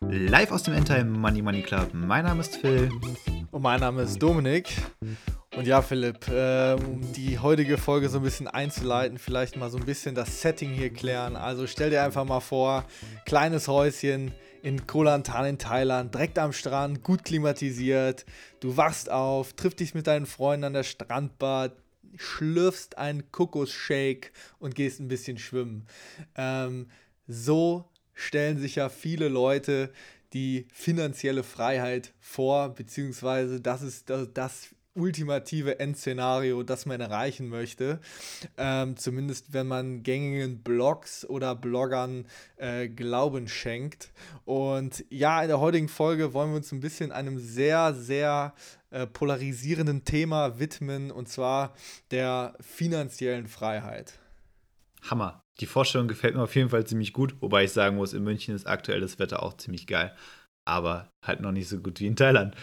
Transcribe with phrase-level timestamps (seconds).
[0.00, 1.90] Live aus dem Endtime Money Money Club.
[1.92, 2.90] Mein Name ist Phil.
[3.50, 4.68] Und mein Name ist Dominik.
[5.56, 9.78] Und ja, Philipp, äh, um die heutige Folge so ein bisschen einzuleiten, vielleicht mal so
[9.78, 11.36] ein bisschen das Setting hier klären.
[11.36, 12.84] Also stell dir einfach mal vor,
[13.26, 14.32] kleines Häuschen
[14.62, 18.24] in Koh Lanta in Thailand, direkt am Strand, gut klimatisiert.
[18.60, 21.70] Du wachst auf, triffst dich mit deinen Freunden an der Strandbar,
[22.16, 25.86] schlürfst einen Kokosshake und gehst ein bisschen schwimmen.
[26.36, 26.88] Ähm,
[27.26, 29.92] so stellen sich ja viele Leute
[30.32, 38.00] die finanzielle Freiheit vor, beziehungsweise das ist das, das ultimative Endszenario, das man erreichen möchte.
[38.56, 42.26] Ähm, zumindest wenn man gängigen Blogs oder Bloggern
[42.56, 44.12] äh, Glauben schenkt.
[44.44, 48.54] Und ja, in der heutigen Folge wollen wir uns ein bisschen einem sehr, sehr
[48.94, 51.74] äh, polarisierenden Thema widmen, und zwar
[52.12, 54.20] der finanziellen Freiheit.
[55.02, 55.40] Hammer.
[55.60, 58.54] Die Vorstellung gefällt mir auf jeden Fall ziemlich gut, wobei ich sagen muss, in München
[58.54, 60.16] ist aktuell das Wetter auch ziemlich geil,
[60.64, 62.54] aber halt noch nicht so gut wie in Thailand.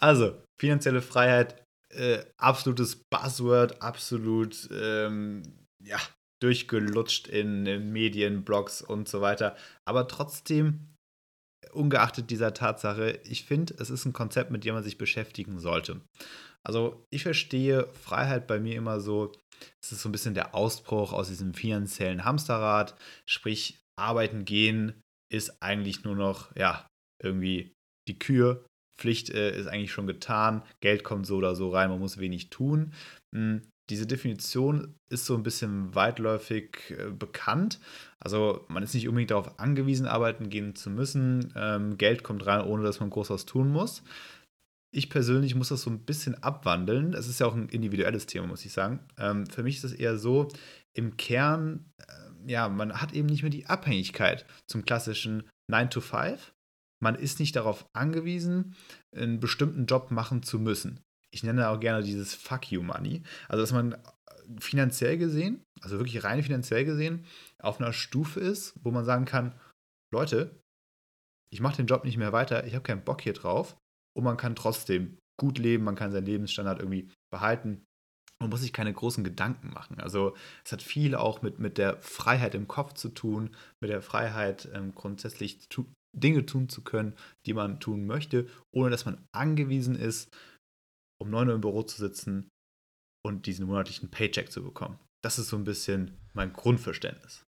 [0.00, 5.42] Also, finanzielle Freiheit, äh, absolutes Buzzword, absolut ähm,
[5.82, 5.98] ja,
[6.42, 9.56] durchgelutscht in, in Medien, Blogs und so weiter.
[9.84, 10.95] Aber trotzdem,
[11.76, 16.00] ungeachtet dieser Tatsache, ich finde, es ist ein Konzept, mit dem man sich beschäftigen sollte.
[16.64, 19.32] Also ich verstehe Freiheit bei mir immer so,
[19.82, 22.96] es ist so ein bisschen der Ausbruch aus diesem finanziellen Hamsterrad,
[23.28, 25.00] sprich arbeiten gehen
[25.32, 26.86] ist eigentlich nur noch, ja,
[27.22, 27.72] irgendwie
[28.08, 28.64] die Kür,
[28.98, 32.50] Pflicht äh, ist eigentlich schon getan, Geld kommt so oder so rein, man muss wenig
[32.50, 32.94] tun.
[33.90, 37.78] Diese Definition ist so ein bisschen weitläufig äh, bekannt.
[38.18, 41.52] Also man ist nicht unbedingt darauf angewiesen, arbeiten gehen zu müssen.
[41.54, 44.02] Ähm, Geld kommt rein, ohne dass man groß was tun muss.
[44.92, 47.12] Ich persönlich muss das so ein bisschen abwandeln.
[47.14, 49.00] Es ist ja auch ein individuelles Thema, muss ich sagen.
[49.18, 50.48] Ähm, für mich ist es eher so,
[50.94, 56.00] im Kern, äh, ja, man hat eben nicht mehr die Abhängigkeit zum klassischen 9 to
[56.00, 56.54] 5,
[57.02, 58.74] man ist nicht darauf angewiesen,
[59.14, 61.00] einen bestimmten Job machen zu müssen.
[61.36, 63.22] Ich nenne auch gerne dieses Fuck you Money.
[63.48, 63.96] Also, dass man
[64.58, 67.24] finanziell gesehen, also wirklich rein finanziell gesehen,
[67.60, 69.58] auf einer Stufe ist, wo man sagen kann,
[70.12, 70.58] Leute,
[71.50, 73.76] ich mache den Job nicht mehr weiter, ich habe keinen Bock hier drauf
[74.16, 77.86] und man kann trotzdem gut leben, man kann seinen Lebensstandard irgendwie behalten
[78.38, 80.00] man muss sich keine großen Gedanken machen.
[80.00, 84.02] Also es hat viel auch mit, mit der Freiheit im Kopf zu tun, mit der
[84.02, 85.86] Freiheit ähm, grundsätzlich tu
[86.16, 87.14] Dinge tun zu können,
[87.44, 90.34] die man tun möchte, ohne dass man angewiesen ist,
[91.18, 92.48] um 9 Uhr im Büro zu sitzen
[93.22, 94.98] und diesen monatlichen Paycheck zu bekommen.
[95.22, 97.44] Das ist so ein bisschen mein Grundverständnis.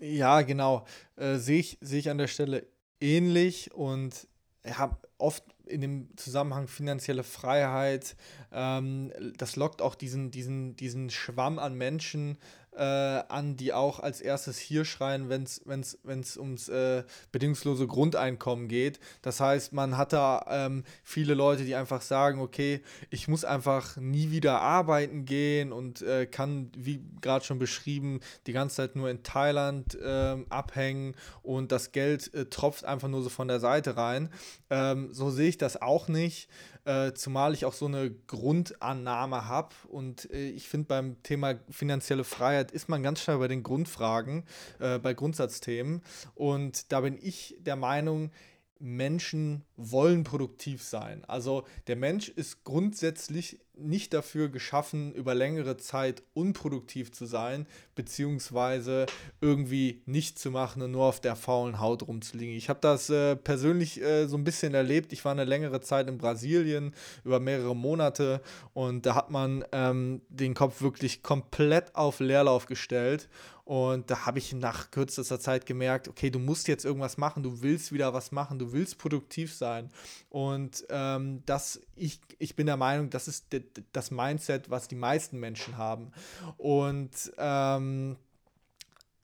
[0.00, 0.86] Ja, genau.
[1.16, 2.66] Äh, sehe ich, seh ich an der Stelle
[3.00, 4.26] ähnlich und
[4.64, 8.16] habe oft in dem Zusammenhang finanzielle Freiheit,
[8.52, 12.38] ähm, das lockt auch diesen, diesen, diesen Schwamm an Menschen
[12.76, 19.00] äh, an, die auch als erstes hier schreien, wenn es ums äh, bedingungslose Grundeinkommen geht.
[19.22, 23.96] Das heißt, man hat da ähm, viele Leute, die einfach sagen, okay, ich muss einfach
[23.96, 29.10] nie wieder arbeiten gehen und äh, kann, wie gerade schon beschrieben, die ganze Zeit nur
[29.10, 33.96] in Thailand ähm, abhängen und das Geld äh, tropft einfach nur so von der Seite
[33.96, 34.30] rein.
[34.70, 36.48] Ähm, so sehe ich das auch nicht
[36.84, 39.74] äh, zumal ich auch so eine Grundannahme habe.
[39.88, 44.44] Und äh, ich finde, beim Thema finanzielle Freiheit ist man ganz schnell bei den Grundfragen,
[44.78, 46.02] äh, bei Grundsatzthemen.
[46.34, 48.30] Und da bin ich der Meinung,
[48.78, 51.24] Menschen wollen produktiv sein.
[51.26, 59.06] Also der Mensch ist grundsätzlich nicht dafür geschaffen, über längere Zeit unproduktiv zu sein, beziehungsweise
[59.40, 62.56] irgendwie nichts zu machen und nur auf der faulen Haut rumzuliegen.
[62.56, 65.12] Ich habe das äh, persönlich äh, so ein bisschen erlebt.
[65.12, 66.94] Ich war eine längere Zeit in Brasilien,
[67.24, 68.40] über mehrere Monate,
[68.74, 73.28] und da hat man ähm, den Kopf wirklich komplett auf Leerlauf gestellt
[73.64, 77.62] und da habe ich nach kürzester Zeit gemerkt, okay, du musst jetzt irgendwas machen, du
[77.62, 79.88] willst wieder was machen, du willst produktiv sein.
[80.30, 83.52] Und ähm, das, ich, ich bin der Meinung, das ist
[83.92, 86.12] das Mindset, was die meisten Menschen haben.
[86.56, 88.16] Und ähm,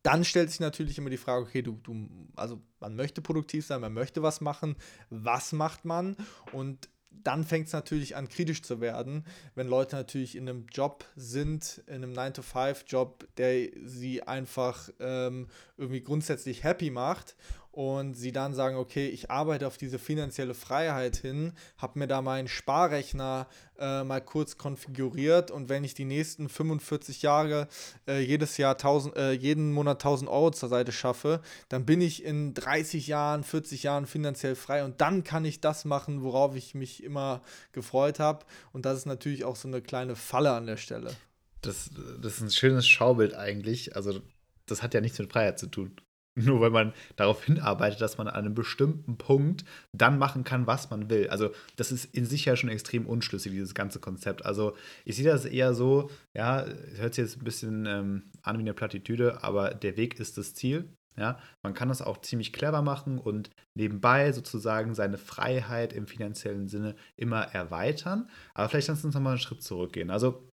[0.03, 3.81] dann stellt sich natürlich immer die Frage, okay, du, du, also man möchte produktiv sein,
[3.81, 4.77] man möchte was machen,
[5.11, 6.17] was macht man?
[6.53, 9.25] Und dann fängt es natürlich an, kritisch zu werden,
[9.55, 16.03] wenn Leute natürlich in einem Job sind, in einem 9-to-5-Job, der sie einfach ähm, irgendwie
[16.03, 17.37] grundsätzlich happy macht
[17.79, 22.23] und sie dann sagen, okay, ich arbeite auf diese finanzielle Freiheit hin, habe mir da
[22.23, 23.47] meinen Sparrechner
[23.79, 27.69] äh, mal kurz konfiguriert und wenn ich die nächsten 45 Jahre
[28.09, 32.25] äh, jedes Jahr 1000, äh, jeden Monat 1000 Euro zur Seite schaffe, dann bin ich
[32.25, 36.75] in 30 Jahren, 40 Jahren finanziell frei und dann kann ich das machen, worauf ich
[36.75, 40.79] mich immer gefreut habe und das ist natürlich auch so eine kleine Falle an der
[40.79, 41.15] Stelle.
[41.63, 41.91] Das,
[42.21, 43.95] das ist ein schönes Schaubild eigentlich.
[43.95, 44.21] Also
[44.67, 45.93] das hat ja nichts mit Freiheit zu tun.
[46.45, 50.91] Nur weil man darauf hinarbeitet, dass man an einem bestimmten Punkt dann machen kann, was
[50.91, 51.29] man will.
[51.29, 54.47] Also, das ist in sich ja schon extrem unschlüssig, dieses ganze Konzept.
[54.47, 56.65] Also, ich sehe das eher so, ja,
[56.97, 60.55] hört sich jetzt ein bisschen ähm, an wie eine Plattitüde, aber der Weg ist das
[60.55, 60.89] Ziel.
[61.17, 66.69] Ja, man kann das auch ziemlich clever machen und nebenbei sozusagen seine Freiheit im finanziellen
[66.69, 68.31] Sinne immer erweitern.
[68.55, 70.13] Aber vielleicht lass uns nochmal einen Schritt zurückgehen.
[70.13, 70.49] Also,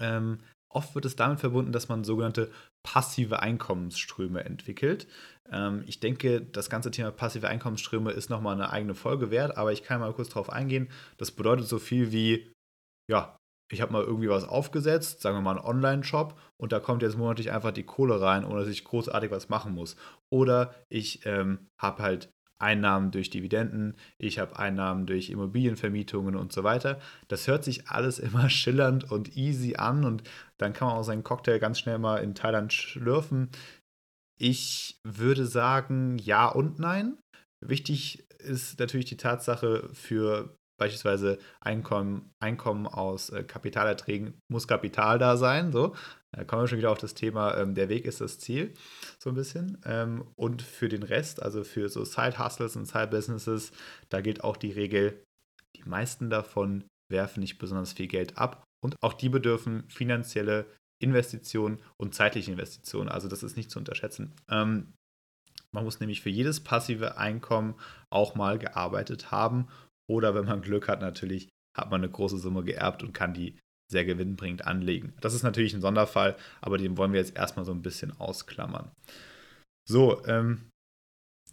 [0.00, 0.38] ähm,
[0.70, 2.50] oft wird es damit verbunden, dass man sogenannte
[2.82, 5.06] passive Einkommensströme entwickelt.
[5.50, 9.72] Ähm, ich denke, das ganze Thema passive Einkommensströme ist nochmal eine eigene Folge wert, aber
[9.72, 10.90] ich kann mal kurz darauf eingehen.
[11.16, 12.52] Das bedeutet so viel wie,
[13.10, 13.36] ja,
[13.70, 17.18] ich habe mal irgendwie was aufgesetzt, sagen wir mal einen Online-Shop, und da kommt jetzt
[17.18, 19.96] monatlich einfach die Kohle rein, ohne dass ich großartig was machen muss.
[20.30, 26.64] Oder ich ähm, habe halt Einnahmen durch Dividenden, ich habe Einnahmen durch Immobilienvermietungen und so
[26.64, 27.00] weiter.
[27.28, 30.22] Das hört sich alles immer schillernd und easy an und
[30.58, 33.50] dann kann man auch seinen Cocktail ganz schnell mal in Thailand schlürfen.
[34.40, 37.18] Ich würde sagen ja und nein.
[37.60, 45.36] Wichtig ist natürlich die Tatsache für beispielsweise Einkommen, Einkommen aus äh, Kapitalerträgen muss Kapital da
[45.36, 45.72] sein.
[45.72, 45.94] So.
[46.36, 48.74] Da kommen wir schon wieder auf das Thema, ähm, der Weg ist das Ziel,
[49.18, 49.78] so ein bisschen.
[49.84, 53.72] Ähm, und für den Rest, also für so Side-Hustles und Side-Businesses,
[54.10, 55.24] da gilt auch die Regel,
[55.76, 60.66] die meisten davon werfen nicht besonders viel Geld ab und auch die bedürfen finanzielle
[61.00, 63.08] Investitionen und zeitliche Investitionen.
[63.08, 64.34] Also das ist nicht zu unterschätzen.
[64.50, 64.92] Ähm,
[65.72, 67.74] man muss nämlich für jedes passive Einkommen
[68.10, 69.68] auch mal gearbeitet haben
[70.08, 73.58] oder wenn man Glück hat, natürlich hat man eine große Summe geerbt und kann die
[73.90, 75.14] sehr gewinnbringend anlegen.
[75.20, 78.90] Das ist natürlich ein Sonderfall, aber den wollen wir jetzt erstmal so ein bisschen ausklammern.
[79.88, 80.68] So, ähm,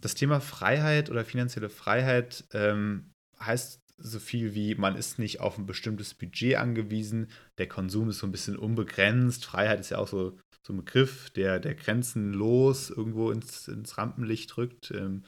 [0.00, 5.56] das Thema Freiheit oder finanzielle Freiheit ähm, heißt so viel wie, man ist nicht auf
[5.56, 7.28] ein bestimmtes Budget angewiesen,
[7.58, 11.30] der Konsum ist so ein bisschen unbegrenzt, Freiheit ist ja auch so, so ein Begriff,
[11.30, 14.90] der, der grenzenlos irgendwo ins, ins Rampenlicht rückt.
[14.90, 15.24] Ähm,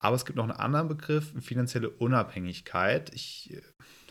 [0.00, 3.12] aber es gibt noch einen anderen Begriff, finanzielle Unabhängigkeit.
[3.14, 3.62] Ich äh,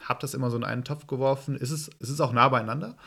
[0.07, 1.57] habe das immer so in einen Topf geworfen.
[1.59, 2.97] Es ist, es ist auch nah beieinander,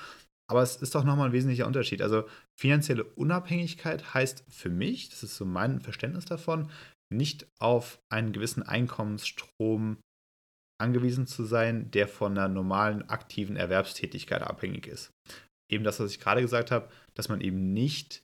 [0.50, 2.02] aber es ist doch nochmal ein wesentlicher Unterschied.
[2.02, 2.24] Also
[2.58, 6.70] finanzielle Unabhängigkeit heißt für mich, das ist so mein Verständnis davon,
[7.12, 9.98] nicht auf einen gewissen Einkommensstrom
[10.80, 15.10] angewiesen zu sein, der von einer normalen aktiven Erwerbstätigkeit abhängig ist.
[15.70, 18.22] Eben das, was ich gerade gesagt habe, dass man eben nicht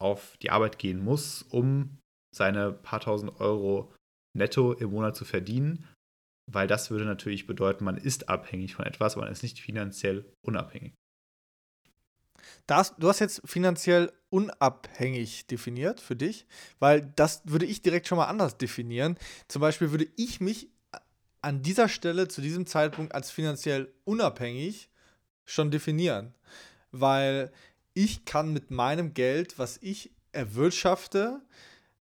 [0.00, 1.98] auf die Arbeit gehen muss, um
[2.34, 3.92] seine paar tausend Euro
[4.36, 5.86] netto im Monat zu verdienen,
[6.52, 10.24] weil das würde natürlich bedeuten, man ist abhängig von etwas, aber man ist nicht finanziell
[10.42, 10.94] unabhängig.
[12.66, 16.46] Das, du hast jetzt finanziell unabhängig definiert für dich,
[16.78, 19.16] weil das würde ich direkt schon mal anders definieren.
[19.48, 20.68] Zum Beispiel würde ich mich
[21.42, 24.90] an dieser Stelle zu diesem Zeitpunkt als finanziell unabhängig
[25.44, 26.34] schon definieren,
[26.92, 27.50] weil
[27.94, 31.42] ich kann mit meinem Geld, was ich erwirtschafte,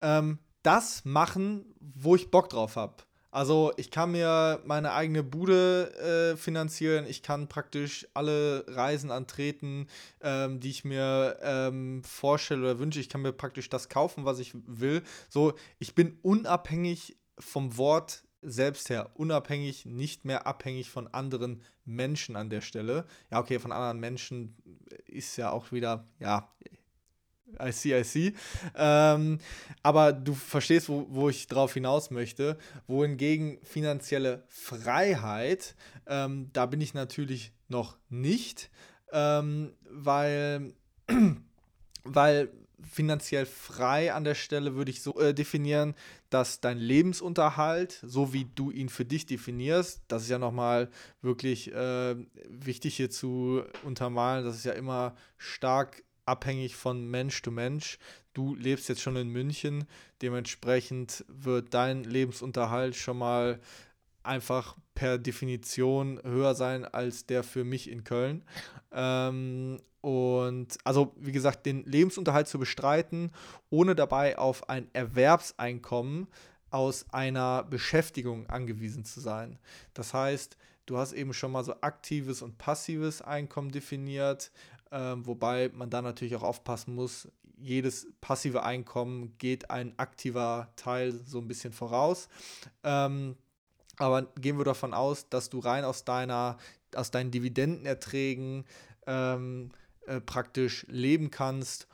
[0.01, 3.03] ähm, das machen, wo ich Bock drauf habe.
[3.35, 9.87] Also ich kann mir meine eigene Bude äh, finanzieren, ich kann praktisch alle Reisen antreten,
[10.21, 13.01] ähm, die ich mir ähm, vorstelle oder wünsche.
[13.01, 15.03] Ich kann mir praktisch das kaufen, was ich will.
[15.27, 22.37] So, ich bin unabhängig vom Wort selbst her, unabhängig, nicht mehr abhängig von anderen Menschen
[22.37, 23.05] an der Stelle.
[23.31, 24.55] Ja, okay, von anderen Menschen
[25.07, 26.55] ist ja auch wieder, ja,
[27.59, 28.33] I see, I see.
[28.75, 29.39] Ähm,
[29.83, 32.57] aber du verstehst, wo, wo ich drauf hinaus möchte.
[32.87, 35.75] Wohingegen finanzielle Freiheit,
[36.07, 38.69] ähm, da bin ich natürlich noch nicht,
[39.11, 40.73] ähm, weil,
[42.03, 42.49] weil
[42.83, 45.95] finanziell frei an der Stelle würde ich so äh, definieren,
[46.29, 50.89] dass dein Lebensunterhalt, so wie du ihn für dich definierst, das ist ja nochmal
[51.21, 52.15] wirklich äh,
[52.47, 57.97] wichtig hier zu untermalen, das ist ja immer stark abhängig von Mensch zu Mensch.
[58.33, 59.85] Du lebst jetzt schon in München,
[60.21, 63.59] dementsprechend wird dein Lebensunterhalt schon mal
[64.23, 68.43] einfach per Definition höher sein als der für mich in Köln.
[68.91, 73.31] Ähm, und also, wie gesagt, den Lebensunterhalt zu bestreiten,
[73.69, 76.27] ohne dabei auf ein Erwerbseinkommen
[76.69, 79.57] aus einer Beschäftigung angewiesen zu sein.
[79.93, 84.51] Das heißt, du hast eben schon mal so aktives und passives Einkommen definiert.
[84.95, 91.11] Ähm, wobei man da natürlich auch aufpassen muss, jedes passive Einkommen geht ein aktiver Teil
[91.11, 92.29] so ein bisschen voraus.
[92.83, 93.35] Ähm,
[93.97, 96.57] aber gehen wir davon aus, dass du rein aus deiner,
[96.95, 98.63] aus deinen Dividendenerträgen
[99.05, 99.71] ähm,
[100.07, 101.87] äh, praktisch leben kannst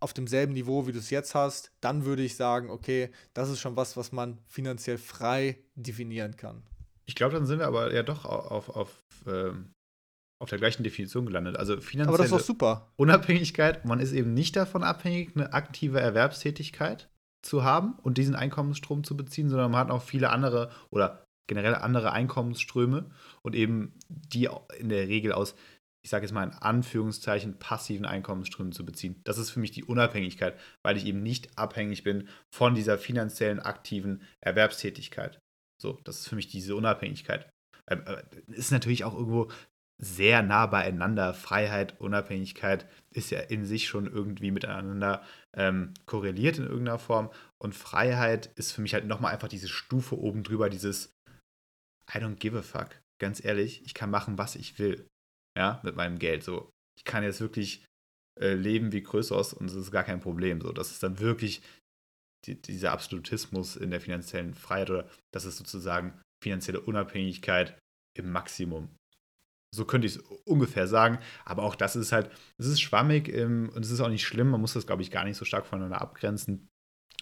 [0.00, 3.60] auf demselben Niveau, wie du es jetzt hast, dann würde ich sagen, okay, das ist
[3.60, 6.62] schon was, was man finanziell frei definieren kann.
[7.06, 9.74] Ich glaube, dann sind wir aber ja doch auf, auf, auf ähm,
[10.40, 11.56] auf der gleichen Definition gelandet.
[11.56, 12.92] Also finanzielle Aber das ist doch super.
[12.96, 17.08] Unabhängigkeit, man ist eben nicht davon abhängig, eine aktive Erwerbstätigkeit
[17.42, 21.74] zu haben und diesen Einkommensstrom zu beziehen, sondern man hat auch viele andere oder generell
[21.74, 23.10] andere Einkommensströme
[23.42, 25.54] und eben die in der Regel aus,
[26.04, 29.20] ich sage jetzt mal in Anführungszeichen, passiven Einkommensströmen zu beziehen.
[29.24, 33.60] Das ist für mich die Unabhängigkeit, weil ich eben nicht abhängig bin von dieser finanziellen
[33.60, 35.38] aktiven Erwerbstätigkeit.
[35.80, 37.48] So, das ist für mich diese Unabhängigkeit.
[37.88, 39.50] Ähm, äh, ist natürlich auch irgendwo
[40.00, 41.34] sehr nah beieinander.
[41.34, 45.24] Freiheit, Unabhängigkeit ist ja in sich schon irgendwie miteinander
[45.54, 47.30] ähm, korreliert in irgendeiner Form.
[47.58, 51.12] Und Freiheit ist für mich halt nochmal einfach diese Stufe oben drüber, dieses
[52.12, 53.00] I don't give a fuck.
[53.20, 55.06] Ganz ehrlich, ich kann machen, was ich will.
[55.56, 56.44] Ja, mit meinem Geld.
[56.44, 57.84] So, ich kann jetzt wirklich
[58.40, 60.60] äh, leben wie Größos und es ist gar kein Problem.
[60.60, 61.60] So, das ist dann wirklich
[62.46, 67.76] die, dieser Absolutismus in der finanziellen Freiheit oder das ist sozusagen finanzielle Unabhängigkeit
[68.16, 68.88] im Maximum.
[69.74, 71.18] So könnte ich es ungefähr sagen.
[71.44, 74.50] Aber auch das ist halt, es ist schwammig ähm, und es ist auch nicht schlimm.
[74.50, 76.68] Man muss das, glaube ich, gar nicht so stark voneinander abgrenzen.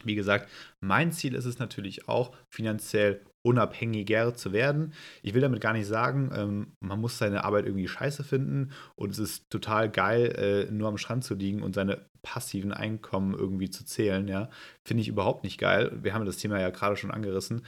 [0.04, 0.48] Wie gesagt,
[0.80, 4.92] mein Ziel ist es natürlich auch, finanziell unabhängiger zu werden.
[5.22, 9.10] Ich will damit gar nicht sagen, ähm, man muss seine Arbeit irgendwie scheiße finden und
[9.10, 13.70] es ist total geil, äh, nur am Strand zu liegen und seine passiven Einkommen irgendwie
[13.70, 14.26] zu zählen.
[14.26, 14.50] Ja,
[14.84, 15.96] finde ich überhaupt nicht geil.
[16.02, 17.64] Wir haben das Thema ja gerade schon angerissen.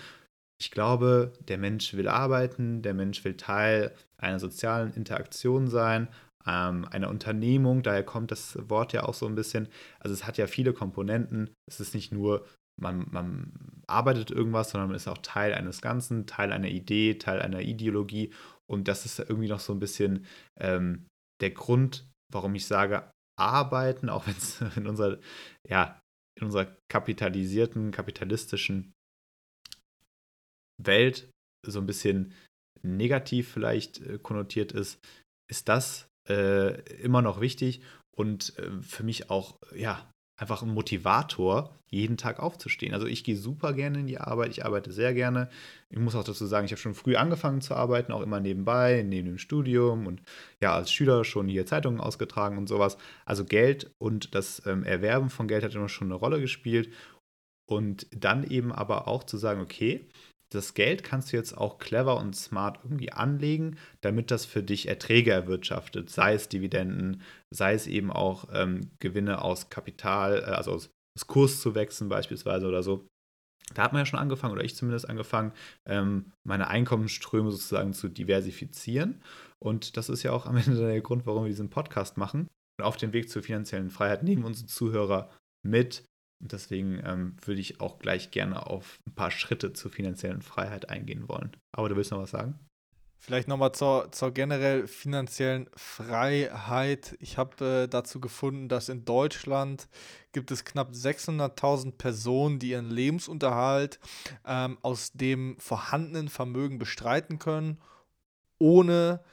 [0.61, 6.09] Ich glaube, der Mensch will arbeiten, der Mensch will Teil einer sozialen Interaktion sein,
[6.47, 9.69] ähm, einer Unternehmung, daher kommt das Wort ja auch so ein bisschen.
[10.00, 11.50] Also es hat ja viele Komponenten.
[11.67, 12.47] Es ist nicht nur,
[12.81, 13.53] man, man
[13.87, 18.33] arbeitet irgendwas, sondern man ist auch Teil eines Ganzen, Teil einer Idee, Teil einer Ideologie.
[18.67, 20.27] Und das ist irgendwie noch so ein bisschen
[20.59, 21.07] ähm,
[21.41, 25.19] der Grund, warum ich sage, arbeiten, auch wenn es in unserer,
[25.69, 26.00] ja,
[26.38, 28.93] in unserer kapitalisierten, kapitalistischen
[30.79, 31.29] Welt
[31.67, 32.33] so ein bisschen
[32.83, 34.99] negativ vielleicht äh, konnotiert ist,
[35.51, 37.83] ist das äh, immer noch wichtig
[38.17, 40.09] und äh, für mich auch, ja,
[40.39, 42.95] einfach ein Motivator, jeden Tag aufzustehen.
[42.95, 45.49] Also ich gehe super gerne in die Arbeit, ich arbeite sehr gerne.
[45.91, 49.03] Ich muss auch dazu sagen, ich habe schon früh angefangen zu arbeiten, auch immer nebenbei,
[49.05, 50.23] neben dem Studium und
[50.61, 52.99] ja, als Schüler schon hier Zeitungen ausgetragen und sowas.
[53.25, 56.93] Also Geld und das ähm, Erwerben von Geld hat immer schon eine Rolle gespielt.
[57.69, 60.07] Und dann eben aber auch zu sagen, okay,
[60.50, 64.88] das Geld kannst du jetzt auch clever und smart irgendwie anlegen, damit das für dich
[64.88, 70.73] Erträge erwirtschaftet, sei es Dividenden, sei es eben auch ähm, Gewinne aus Kapital, äh, also
[70.73, 73.07] aus, aus Kurs zu wechseln beispielsweise oder so.
[73.75, 75.52] Da hat man ja schon angefangen, oder ich zumindest angefangen,
[75.87, 79.23] ähm, meine Einkommensströme sozusagen zu diversifizieren.
[79.62, 82.49] Und das ist ja auch am Ende der Grund, warum wir diesen Podcast machen.
[82.78, 85.31] Und auf dem Weg zur finanziellen Freiheit nehmen unsere Zuhörer
[85.67, 86.05] mit
[86.40, 90.88] und deswegen ähm, würde ich auch gleich gerne auf ein paar Schritte zur finanziellen Freiheit
[90.88, 91.57] eingehen wollen.
[91.73, 92.59] Aber du willst noch was sagen?
[93.21, 97.16] Vielleicht nochmal zur, zur generell finanziellen Freiheit.
[97.18, 99.88] Ich habe äh, dazu gefunden, dass in Deutschland
[100.33, 103.99] gibt es knapp 600.000 Personen, die ihren Lebensunterhalt
[104.47, 107.78] ähm, aus dem vorhandenen Vermögen bestreiten können,
[108.59, 109.25] ohne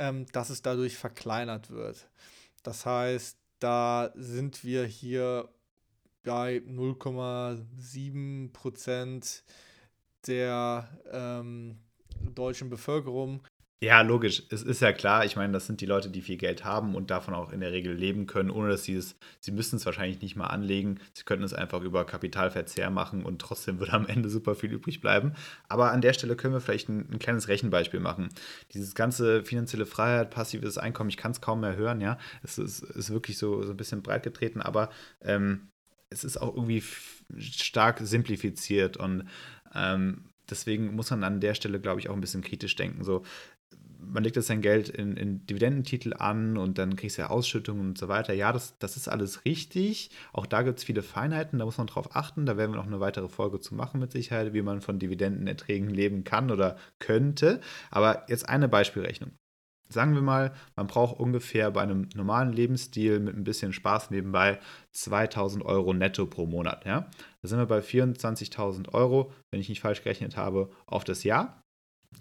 [0.00, 2.08] ähm, dass es dadurch verkleinert wird.
[2.64, 5.48] Das heißt, da sind wir hier
[6.22, 9.42] bei 0,7 Prozent
[10.26, 11.78] der ähm,
[12.34, 13.42] deutschen Bevölkerung.
[13.82, 14.42] Ja, logisch.
[14.50, 17.10] Es ist ja klar, ich meine, das sind die Leute, die viel Geld haben und
[17.10, 20.20] davon auch in der Regel leben können, ohne dass sie es, sie müssen es wahrscheinlich
[20.20, 21.00] nicht mal anlegen.
[21.14, 25.00] Sie könnten es einfach über Kapitalverzehr machen und trotzdem würde am Ende super viel übrig
[25.00, 25.32] bleiben.
[25.66, 28.28] Aber an der Stelle können wir vielleicht ein, ein kleines Rechenbeispiel machen.
[28.74, 32.18] Dieses ganze finanzielle Freiheit, passives Einkommen, ich kann es kaum mehr hören, ja.
[32.42, 34.90] Es ist, ist wirklich so, so ein bisschen breit getreten, aber
[35.22, 35.70] ähm,
[36.10, 36.82] es ist auch irgendwie
[37.38, 39.28] stark simplifiziert und
[39.74, 43.04] ähm, deswegen muss man an der Stelle, glaube ich, auch ein bisschen kritisch denken.
[43.04, 43.22] So,
[44.00, 47.90] man legt jetzt sein Geld in, in, Dividendentitel an und dann kriegst du ja Ausschüttungen
[47.90, 48.32] und so weiter.
[48.32, 50.10] Ja, das, das ist alles richtig.
[50.32, 52.46] Auch da gibt es viele Feinheiten, da muss man drauf achten.
[52.46, 55.90] Da werden wir noch eine weitere Folge zu machen mit Sicherheit, wie man von Dividendenerträgen
[55.90, 57.60] leben kann oder könnte.
[57.90, 59.32] Aber jetzt eine Beispielrechnung
[59.92, 64.60] sagen wir mal, man braucht ungefähr bei einem normalen Lebensstil mit ein bisschen Spaß nebenbei
[64.92, 66.84] 2000 Euro netto pro Monat.
[66.84, 67.10] Ja?
[67.42, 71.62] Da sind wir bei 24.000 Euro, wenn ich nicht falsch gerechnet habe, auf das Jahr.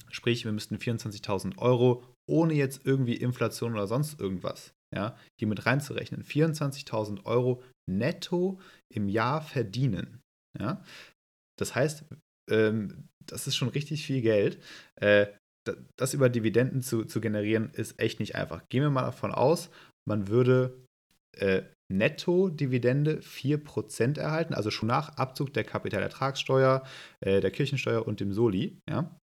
[0.09, 5.65] Sprich, wir müssten 24.000 Euro ohne jetzt irgendwie Inflation oder sonst irgendwas ja, hier mit
[5.65, 6.23] reinzurechnen.
[6.23, 8.59] 24.000 Euro netto
[8.93, 10.21] im Jahr verdienen.
[10.59, 10.83] Ja?
[11.57, 12.05] Das heißt,
[12.49, 14.61] ähm, das ist schon richtig viel Geld.
[14.95, 15.27] Äh,
[15.97, 18.67] das über Dividenden zu, zu generieren, ist echt nicht einfach.
[18.69, 19.69] Gehen wir mal davon aus,
[20.07, 20.85] man würde
[21.37, 26.83] äh, Netto-Dividende 4% erhalten, also schon nach Abzug der Kapitalertragssteuer,
[27.21, 28.79] äh, der Kirchensteuer und dem Soli.
[28.89, 29.17] Ja?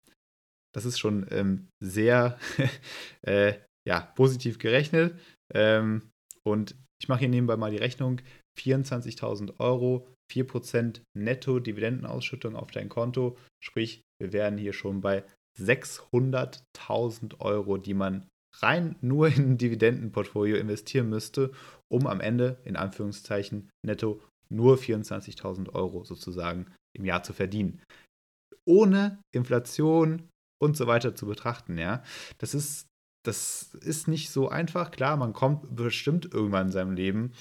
[0.73, 2.39] Das ist schon ähm, sehr,
[3.21, 3.53] äh,
[3.87, 5.19] ja, positiv gerechnet.
[5.53, 6.09] Ähm,
[6.43, 8.21] und ich mache hier nebenbei mal die Rechnung.
[8.59, 13.37] 24.000 Euro, 4% Netto-Dividendenausschüttung auf dein Konto.
[13.63, 15.23] Sprich, wir wären hier schon bei
[15.59, 18.27] 600.000 Euro, die man
[18.61, 21.51] rein nur in ein Dividendenportfolio investieren müsste,
[21.89, 27.81] um am Ende, in Anführungszeichen, netto nur 24.000 Euro sozusagen im Jahr zu verdienen.
[28.65, 30.29] Ohne Inflation
[30.61, 32.03] und so weiter zu betrachten, ja.
[32.37, 32.87] Das ist,
[33.25, 34.91] das ist nicht so einfach.
[34.91, 37.33] Klar, man kommt bestimmt irgendwann in seinem Leben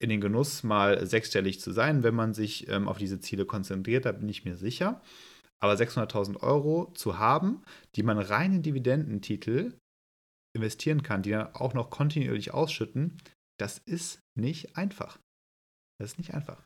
[0.00, 4.04] in den Genuss, mal sechsstellig zu sein, wenn man sich ähm, auf diese Ziele konzentriert,
[4.04, 5.00] da bin ich mir sicher.
[5.60, 7.62] Aber 600.000 Euro zu haben,
[7.96, 9.78] die man rein in Dividendentitel
[10.54, 13.18] investieren kann, die dann auch noch kontinuierlich ausschütten,
[13.58, 15.18] das ist nicht einfach.
[15.98, 16.62] Das ist nicht einfach.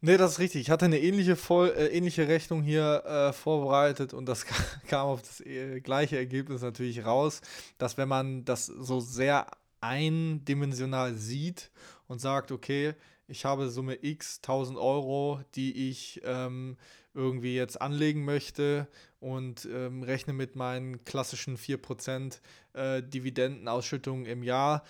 [0.00, 0.60] Nee, das ist richtig.
[0.60, 4.44] Ich hatte eine ähnliche, Voll äh, ähnliche Rechnung hier äh, vorbereitet und das
[4.88, 7.40] kam auf das äh, gleiche Ergebnis natürlich raus,
[7.78, 9.46] dass wenn man das so sehr
[9.80, 11.70] eindimensional sieht
[12.06, 12.94] und sagt, okay,
[13.26, 16.76] ich habe Summe X 1000 Euro, die ich ähm,
[17.14, 18.88] irgendwie jetzt anlegen möchte
[19.20, 22.40] und ähm, rechne mit meinen klassischen 4%
[22.74, 24.84] äh, Dividendenausschüttungen im Jahr.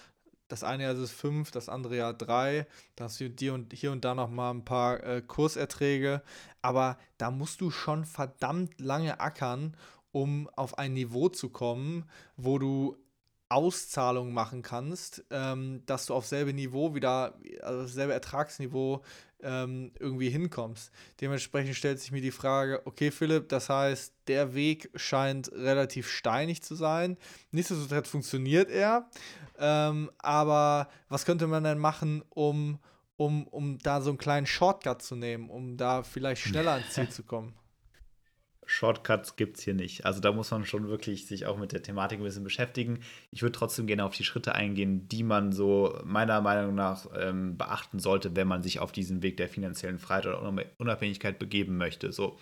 [0.49, 2.67] Das eine Jahr ist es 5, das andere Jahr 3.
[2.97, 6.23] Da hast du dir und hier und da nochmal ein paar äh, Kurserträge.
[6.63, 9.77] Aber da musst du schon verdammt lange ackern,
[10.13, 12.97] um auf ein Niveau zu kommen, wo du
[13.55, 19.03] Auszahlungen machen kannst, ähm, dass du auf selbe Niveau wieder, also selbe Ertragsniveau
[19.43, 20.91] ähm, irgendwie hinkommst.
[21.21, 26.63] Dementsprechend stellt sich mir die Frage, okay Philipp, das heißt, der Weg scheint relativ steinig
[26.63, 27.17] zu sein.
[27.53, 29.09] Nichtsdestotrotz funktioniert er,
[29.59, 32.81] ähm, aber was könnte man denn machen, um,
[33.17, 37.09] um, um da so einen kleinen Shortcut zu nehmen, um da vielleicht schneller ans Ziel
[37.11, 37.55] zu kommen?
[38.67, 40.05] Shortcuts gibt es hier nicht.
[40.05, 43.01] Also da muss man schon wirklich sich auch mit der Thematik ein bisschen beschäftigen.
[43.31, 47.57] Ich würde trotzdem gerne auf die Schritte eingehen, die man so meiner Meinung nach ähm,
[47.57, 52.13] beachten sollte, wenn man sich auf diesen Weg der finanziellen Freiheit oder Unabhängigkeit begeben möchte.
[52.13, 52.39] So,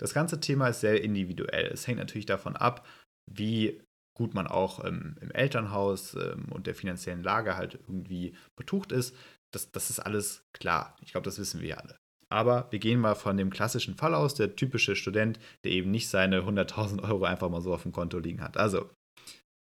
[0.00, 1.66] das ganze Thema ist sehr individuell.
[1.66, 2.86] Es hängt natürlich davon ab,
[3.30, 3.80] wie
[4.16, 9.14] gut man auch ähm, im Elternhaus ähm, und der finanziellen Lage halt irgendwie betucht ist.
[9.52, 10.96] Das, das ist alles klar.
[11.02, 11.96] Ich glaube, das wissen wir alle.
[12.30, 16.08] Aber wir gehen mal von dem klassischen Fall aus, der typische Student, der eben nicht
[16.08, 18.56] seine 100.000 Euro einfach mal so auf dem Konto liegen hat.
[18.56, 18.90] Also,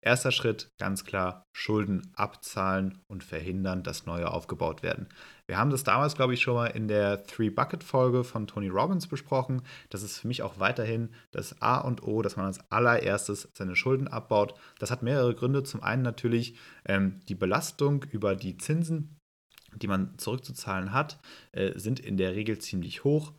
[0.06, 5.08] erster Schritt, ganz klar, Schulden abzahlen und verhindern, dass neue aufgebaut werden.
[5.48, 9.62] Wir haben das damals, glaube ich, schon mal in der Three-Bucket-Folge von Tony Robbins besprochen.
[9.90, 13.76] Das ist für mich auch weiterhin das A und O, dass man als allererstes seine
[13.76, 14.54] Schulden abbaut.
[14.78, 15.62] Das hat mehrere Gründe.
[15.62, 19.15] Zum einen natürlich ähm, die Belastung über die Zinsen
[19.76, 21.18] die man zurückzuzahlen hat,
[21.52, 23.32] äh, sind in der Regel ziemlich hoch.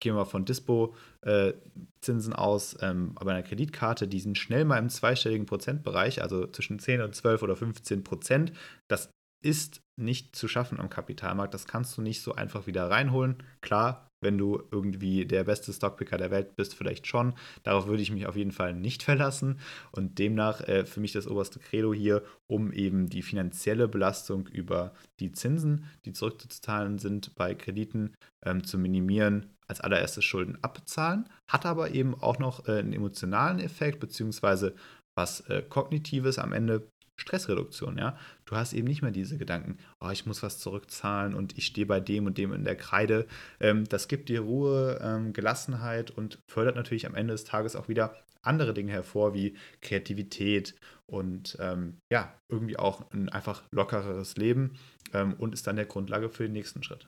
[0.00, 4.88] Gehen wir von Dispo-Zinsen äh, aus, ähm, aber einer Kreditkarte, die sind schnell mal im
[4.88, 8.52] zweistelligen Prozentbereich, also zwischen 10 und 12 oder 15 Prozent.
[8.88, 9.10] Das
[9.44, 11.54] ist nicht zu schaffen am Kapitalmarkt.
[11.54, 13.42] Das kannst du nicht so einfach wieder reinholen.
[13.60, 17.34] Klar, wenn du irgendwie der beste Stockpicker der Welt bist, vielleicht schon.
[17.62, 19.58] Darauf würde ich mich auf jeden Fall nicht verlassen.
[19.90, 24.92] Und demnach äh, für mich das oberste Credo hier, um eben die finanzielle Belastung über
[25.20, 31.28] die Zinsen, die zurückzuzahlen sind bei Krediten, ähm, zu minimieren, als allererstes Schulden abzahlen.
[31.48, 34.74] Hat aber eben auch noch äh, einen emotionalen Effekt, beziehungsweise
[35.14, 38.16] was äh, Kognitives am Ende Stressreduktion, ja.
[38.44, 41.86] Du hast eben nicht mehr diese Gedanken, oh, ich muss was zurückzahlen und ich stehe
[41.86, 43.26] bei dem und dem in der Kreide.
[43.60, 47.88] Ähm, das gibt dir Ruhe, ähm, Gelassenheit und fördert natürlich am Ende des Tages auch
[47.88, 50.74] wieder andere Dinge hervor, wie Kreativität
[51.06, 54.74] und ähm, ja, irgendwie auch ein einfach lockereres Leben
[55.12, 57.06] ähm, und ist dann der Grundlage für den nächsten Schritt.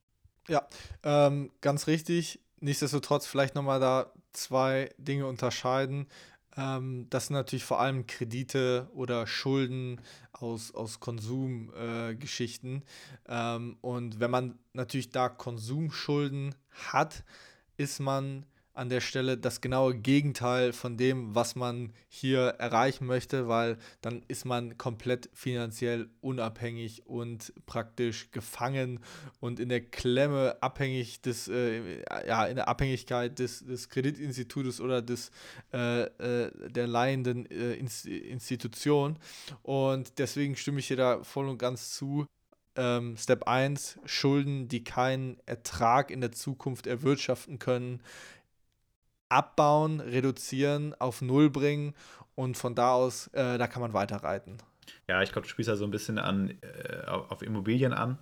[0.48, 0.68] Ja,
[1.02, 2.40] ähm, ganz richtig.
[2.60, 6.06] Nichtsdestotrotz vielleicht nochmal da zwei Dinge unterscheiden.
[6.56, 10.00] Ähm, das sind natürlich vor allem Kredite oder Schulden
[10.32, 12.82] aus, aus Konsumgeschichten.
[13.26, 17.24] Äh, ähm, und wenn man natürlich da Konsumschulden hat,
[17.76, 23.46] ist man an der Stelle das genaue Gegenteil von dem, was man hier erreichen möchte,
[23.46, 28.98] weil dann ist man komplett finanziell unabhängig und praktisch gefangen
[29.38, 35.02] und in der Klemme abhängig des, äh, ja, in der Abhängigkeit des, des Kreditinstitutes oder
[35.02, 35.30] des,
[35.72, 39.18] äh, äh, der leihenden äh, Institution.
[39.62, 42.26] Und deswegen stimme ich hier da voll und ganz zu.
[42.76, 48.00] Ähm, Step 1, Schulden, die keinen Ertrag in der Zukunft erwirtschaften können,
[49.34, 51.94] abbauen, reduzieren, auf Null bringen
[52.34, 54.58] und von da aus, äh, da kann man weiterreiten.
[55.08, 58.18] Ja, ich glaube, du spielst ja so ein bisschen an, äh, auf Immobilien an,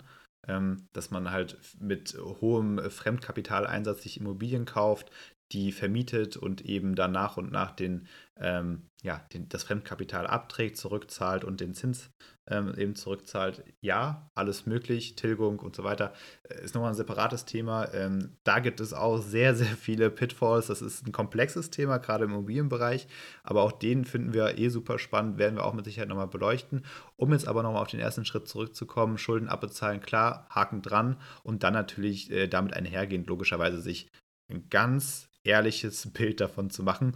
[0.47, 5.11] ähm, dass man halt mit hohem Fremdkapitaleinsatz sich Immobilien kauft,
[5.53, 10.77] die vermietet und eben dann nach und nach den, ähm, ja, den, das Fremdkapital abträgt,
[10.77, 12.09] zurückzahlt und den Zins
[12.47, 13.63] ähm, eben zurückzahlt.
[13.79, 16.13] Ja, alles möglich, Tilgung und so weiter.
[16.43, 17.93] Äh, ist nochmal ein separates Thema.
[17.93, 20.67] Ähm, da gibt es auch sehr, sehr viele Pitfalls.
[20.67, 23.07] Das ist ein komplexes Thema, gerade im Immobilienbereich.
[23.43, 26.83] Aber auch den finden wir eh super spannend, werden wir auch mit Sicherheit nochmal beleuchten.
[27.15, 31.63] Um jetzt aber nochmal auf den ersten Schritt zurückzukommen, Schulden abbezahlen, klar, Haken dran und
[31.63, 34.09] dann natürlich äh, damit einhergehend logischerweise sich
[34.49, 37.15] ein ganz ehrliches Bild davon zu machen,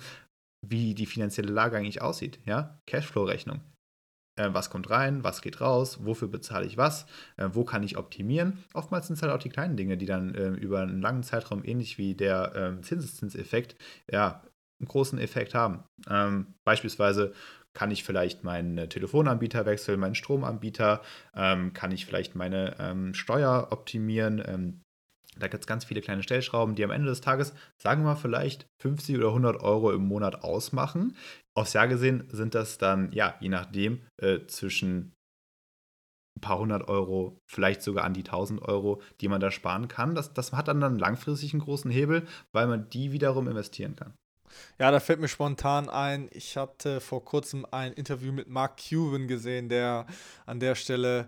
[0.65, 2.39] wie die finanzielle Lage eigentlich aussieht.
[2.45, 2.79] Ja?
[2.87, 3.61] Cashflow-Rechnung.
[4.37, 7.05] Äh, was kommt rein, was geht raus, wofür bezahle ich was,
[7.37, 8.63] äh, wo kann ich optimieren.
[8.73, 11.63] Oftmals sind es halt auch die kleinen Dinge, die dann äh, über einen langen Zeitraum,
[11.65, 13.75] ähnlich wie der ähm, Zinseszinseffekt,
[14.11, 14.43] ja,
[14.79, 15.83] einen großen Effekt haben.
[16.07, 17.33] Ähm, beispielsweise
[17.73, 21.01] kann ich vielleicht meinen Telefonanbieter wechseln, meinen Stromanbieter,
[21.35, 24.81] ähm, kann ich vielleicht meine ähm, Steuer optimieren, ähm,
[25.39, 28.15] da gibt es ganz viele kleine Stellschrauben, die am Ende des Tages, sagen wir mal,
[28.15, 31.15] vielleicht 50 oder 100 Euro im Monat ausmachen.
[31.55, 35.13] Aufs Jahr gesehen sind das dann, ja, je nachdem, äh, zwischen
[36.37, 40.13] ein paar hundert Euro, vielleicht sogar an die 1000 Euro, die man da sparen kann.
[40.13, 44.13] Das, das hat dann, dann langfristig einen großen Hebel, weil man die wiederum investieren kann.
[44.79, 49.27] Ja, da fällt mir spontan ein, ich hatte vor kurzem ein Interview mit Mark Cuban
[49.27, 50.05] gesehen, der
[50.45, 51.27] an der Stelle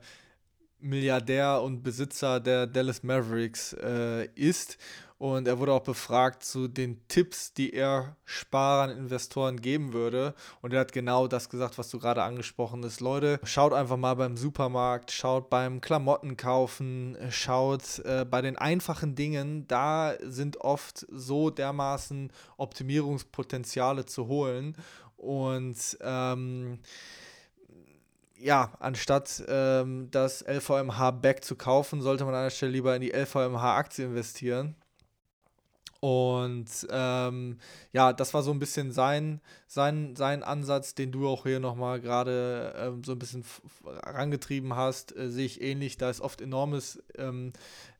[0.79, 4.77] Milliardär und Besitzer der Dallas Mavericks äh, ist.
[5.19, 10.33] Und er wurde auch befragt zu den Tipps, die er Sparern, Investoren geben würde.
[10.61, 13.01] Und er hat genau das gesagt, was du gerade angesprochen hast.
[13.01, 19.15] Leute, schaut einfach mal beim Supermarkt, schaut beim Klamotten kaufen, schaut äh, bei den einfachen
[19.15, 19.67] Dingen.
[19.67, 24.77] Da sind oft so dermaßen Optimierungspotenziale zu holen.
[25.17, 26.79] Und ähm,
[28.39, 33.11] ja, anstatt ähm, das LVMH-Back zu kaufen, sollte man an der Stelle lieber in die
[33.11, 34.75] LVMH-Aktie investieren.
[36.01, 37.57] Und ähm,
[37.91, 41.99] ja, das war so ein bisschen sein, sein, sein Ansatz, den du auch hier nochmal
[41.99, 43.43] gerade ähm, so ein bisschen
[44.05, 45.97] herangetrieben hast, äh, sehe ich ähnlich.
[45.97, 47.51] Da ist oft enormes, ähm,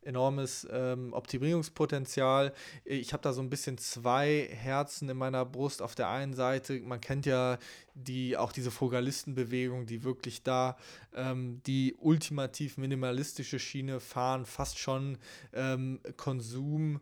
[0.04, 2.54] enormes ähm, Optimierungspotenzial.
[2.86, 5.82] Ich habe da so ein bisschen zwei Herzen in meiner Brust.
[5.82, 7.58] Auf der einen Seite, man kennt ja
[7.94, 10.78] die, auch diese Frugalistenbewegung, die wirklich da
[11.14, 15.18] ähm, die ultimativ minimalistische Schiene fahren, fast schon
[15.54, 17.02] ähm, Konsum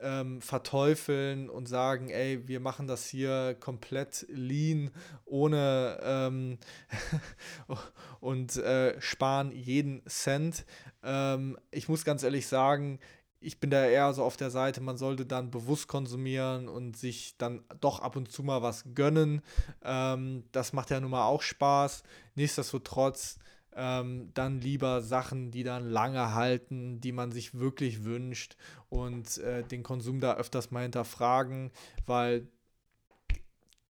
[0.00, 4.90] ähm, verteufeln und sagen, ey, wir machen das hier komplett lean,
[5.24, 6.58] ohne ähm,
[8.20, 10.64] und äh, sparen jeden Cent.
[11.02, 12.98] Ähm, ich muss ganz ehrlich sagen,
[13.42, 17.36] ich bin da eher so auf der Seite, man sollte dann bewusst konsumieren und sich
[17.38, 19.42] dann doch ab und zu mal was gönnen.
[19.82, 22.02] Ähm, das macht ja nun mal auch Spaß.
[22.34, 23.38] Nichtsdestotrotz
[23.74, 28.56] ähm, dann lieber Sachen, die dann lange halten, die man sich wirklich wünscht
[28.88, 31.70] und äh, den Konsum da öfters mal hinterfragen,
[32.06, 32.48] weil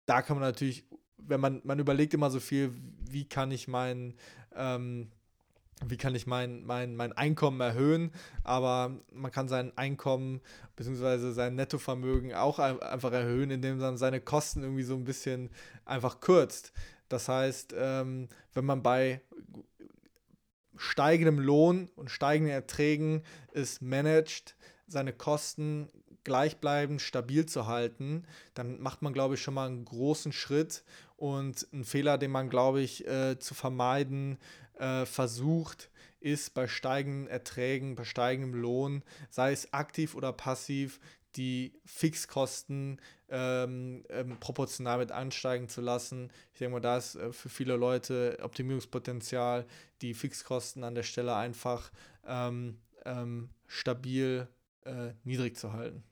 [0.05, 0.85] da kann man natürlich,
[1.17, 2.73] wenn man, man überlegt immer so viel,
[3.09, 4.13] wie kann ich mein,
[4.55, 5.11] ähm,
[5.85, 8.11] wie kann ich mein, mein, mein Einkommen erhöhen,
[8.43, 10.39] aber man kann sein Einkommen
[10.77, 11.31] bzw.
[11.31, 15.49] sein Nettovermögen auch einfach erhöhen, indem man seine Kosten irgendwie so ein bisschen
[15.83, 16.71] einfach kürzt.
[17.09, 19.21] Das heißt, ähm, wenn man bei
[20.77, 24.55] steigendem Lohn und steigenden Erträgen es managt,
[24.87, 25.89] seine Kosten
[26.23, 30.83] gleichbleibend stabil zu halten, dann macht man, glaube ich, schon mal einen großen Schritt
[31.15, 34.37] und ein Fehler, den man, glaube ich, äh, zu vermeiden
[34.77, 35.89] äh, versucht,
[36.19, 40.99] ist bei steigenden Erträgen, bei steigendem Lohn, sei es aktiv oder passiv,
[41.35, 46.31] die Fixkosten ähm, ähm, proportional mit ansteigen zu lassen.
[46.53, 49.65] Ich denke mal, da ist äh, für viele Leute Optimierungspotenzial,
[50.01, 51.91] die Fixkosten an der Stelle einfach
[52.25, 54.47] ähm, ähm stabil
[54.85, 56.03] äh, niedrig zu halten.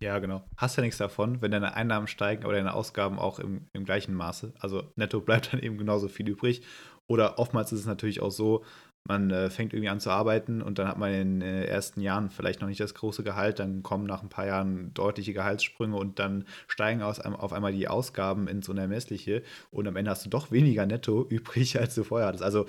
[0.00, 0.44] Ja, genau.
[0.56, 4.14] Hast ja nichts davon, wenn deine Einnahmen steigen, aber deine Ausgaben auch im, im gleichen
[4.14, 4.52] Maße.
[4.58, 6.62] Also netto bleibt dann eben genauso viel übrig.
[7.06, 8.64] Oder oftmals ist es natürlich auch so,
[9.08, 12.00] man äh, fängt irgendwie an zu arbeiten und dann hat man in den äh, ersten
[12.00, 15.96] Jahren vielleicht noch nicht das große Gehalt, dann kommen nach ein paar Jahren deutliche Gehaltssprünge
[15.96, 20.30] und dann steigen aus auf einmal die Ausgaben ins Unermessliche und am Ende hast du
[20.30, 22.44] doch weniger netto übrig, als du vorher hattest.
[22.44, 22.66] Also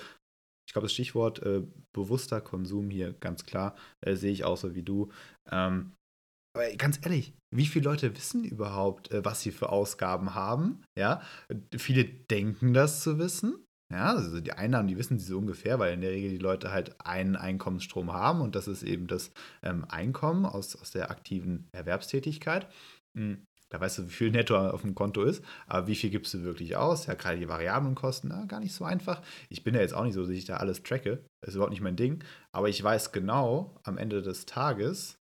[0.68, 4.76] ich glaube, das Stichwort äh, bewusster Konsum hier ganz klar äh, sehe ich auch so
[4.76, 5.12] wie du.
[5.50, 5.94] Ähm,
[6.56, 10.84] aber ganz ehrlich, wie viele Leute wissen überhaupt, äh, was sie für Ausgaben haben?
[10.98, 11.22] Ja,
[11.78, 15.94] viele denken das zu wissen, ja, also die Einnahmen, die wissen sie so ungefähr, weil
[15.94, 19.32] in der Regel die Leute halt einen Einkommensstrom haben und das ist eben das
[19.64, 22.68] ähm, Einkommen aus, aus der aktiven Erwerbstätigkeit.
[23.16, 26.34] Hm, da weißt du, wie viel netto auf dem Konto ist, aber wie viel gibst
[26.34, 27.06] du wirklich aus?
[27.06, 29.22] Ja, gerade die variablen Kosten, na, gar nicht so einfach.
[29.50, 31.72] Ich bin ja jetzt auch nicht so, dass ich da alles tracke, das ist überhaupt
[31.72, 35.17] nicht mein Ding, aber ich weiß genau am Ende des Tages,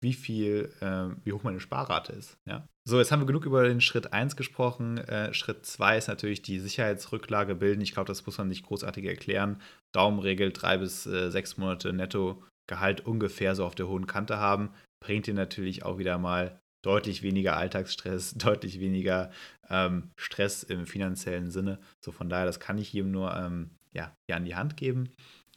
[0.00, 2.38] wie viel, äh, wie hoch meine Sparrate ist.
[2.46, 2.66] Ja?
[2.84, 4.98] So, jetzt haben wir genug über den Schritt 1 gesprochen.
[4.98, 7.80] Äh, Schritt 2 ist natürlich die Sicherheitsrücklage bilden.
[7.80, 9.60] Ich glaube, das muss man nicht großartig erklären.
[9.92, 15.26] Daumenregel, drei bis äh, sechs Monate Nettogehalt ungefähr so auf der hohen Kante haben, bringt
[15.26, 19.30] dir natürlich auch wieder mal deutlich weniger Alltagsstress, deutlich weniger
[19.68, 21.80] ähm, Stress im finanziellen Sinne.
[22.04, 25.10] So von daher, das kann ich jedem nur ähm, ja, hier an die Hand geben.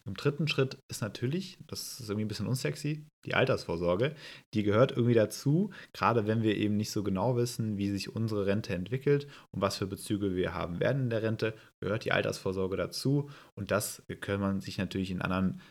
[0.06, 4.16] Im dritten Schritt ist natürlich, das ist irgendwie ein bisschen unsexy, die Altersvorsorge.
[4.54, 8.46] Die gehört irgendwie dazu, gerade wenn wir eben nicht so genau wissen, wie sich unsere
[8.46, 12.78] Rente entwickelt und was für Bezüge wir haben werden in der Rente, gehört die Altersvorsorge
[12.78, 13.30] dazu.
[13.56, 15.62] Und das kann man sich natürlich in anderen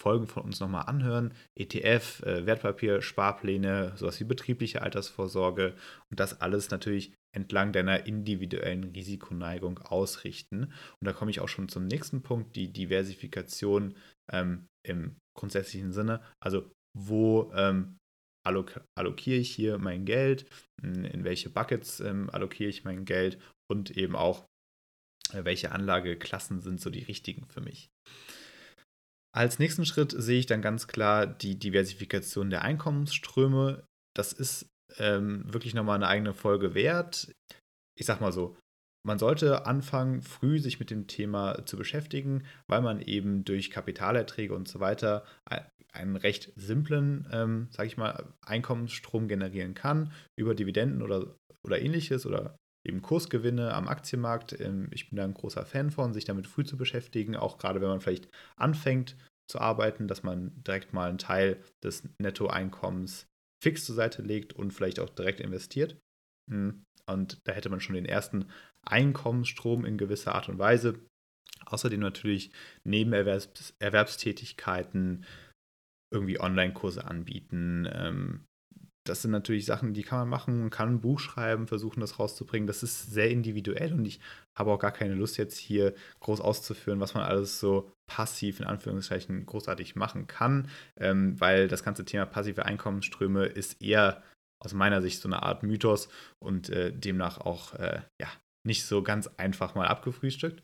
[0.00, 1.32] Folgen von uns nochmal anhören.
[1.54, 5.74] ETF, äh, Wertpapier, Sparpläne, sowas wie betriebliche Altersvorsorge
[6.10, 10.64] und das alles natürlich entlang deiner individuellen Risikoneigung ausrichten.
[10.64, 13.94] Und da komme ich auch schon zum nächsten Punkt, die Diversifikation
[14.32, 16.22] ähm, im grundsätzlichen Sinne.
[16.42, 17.98] Also wo ähm,
[18.44, 20.46] allok allokiere ich hier mein Geld,
[20.82, 23.38] in welche Buckets ähm, allokiere ich mein Geld
[23.70, 24.46] und eben auch,
[25.32, 27.90] äh, welche Anlageklassen sind so die richtigen für mich.
[29.34, 33.84] Als nächsten Schritt sehe ich dann ganz klar die Diversifikation der Einkommensströme.
[34.16, 37.32] Das ist ähm, wirklich nochmal eine eigene Folge wert.
[37.98, 38.56] Ich sag mal so,
[39.06, 44.52] man sollte anfangen, früh sich mit dem Thema zu beschäftigen, weil man eben durch Kapitalerträge
[44.52, 45.24] und so weiter
[45.92, 52.26] einen recht simplen, ähm, sage ich mal, Einkommensstrom generieren kann über Dividenden oder, oder ähnliches
[52.26, 54.60] oder eben Kursgewinne am Aktienmarkt.
[54.60, 57.80] Ähm, ich bin da ein großer Fan von, sich damit früh zu beschäftigen, auch gerade
[57.80, 59.16] wenn man vielleicht anfängt
[59.48, 63.28] zu arbeiten, dass man direkt mal einen Teil des Nettoeinkommens
[63.66, 65.98] fix zur Seite legt und vielleicht auch direkt investiert.
[66.48, 68.46] Hm, und da hätte man schon den ersten
[68.82, 71.00] Einkommensstrom in gewisser Art und Weise.
[71.64, 72.52] Außerdem natürlich
[72.84, 75.26] Nebenerwerbstätigkeiten,
[76.14, 78.44] irgendwie Online-Kurse anbieten, ähm,
[79.08, 82.66] das sind natürlich Sachen, die kann man machen, kann ein Buch schreiben, versuchen das rauszubringen.
[82.66, 84.20] Das ist sehr individuell und ich
[84.56, 88.66] habe auch gar keine Lust jetzt hier groß auszuführen, was man alles so passiv in
[88.66, 94.22] Anführungszeichen großartig machen kann, ähm, weil das ganze Thema passive Einkommensströme ist eher
[94.62, 96.08] aus meiner Sicht so eine Art Mythos
[96.42, 98.28] und äh, demnach auch äh, ja,
[98.66, 100.62] nicht so ganz einfach mal abgefrühstückt.